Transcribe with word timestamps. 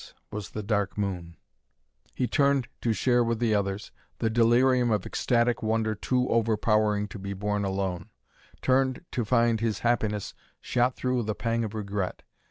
_was 0.31 0.49
the 0.49 0.63
Dark 0.63 0.97
Moon! 0.97 1.37
He 2.15 2.25
turned 2.25 2.67
to 2.81 2.91
share 2.91 3.23
with 3.23 3.37
the 3.37 3.53
others 3.53 3.91
the 4.17 4.31
delirium 4.31 4.89
of 4.89 5.05
ecstatic 5.05 5.61
wonder 5.61 5.93
too 5.93 6.27
overpowering 6.27 7.07
to 7.09 7.19
be 7.19 7.33
borne 7.33 7.63
alone 7.63 8.09
turned, 8.63 9.05
to 9.11 9.23
find 9.23 9.59
his 9.59 9.81
happiness 9.85 10.33
shot 10.59 10.95
through 10.95 11.17
with 11.17 11.29
a 11.29 11.35
pang 11.35 11.63
of 11.63 11.75
regret. 11.75 12.23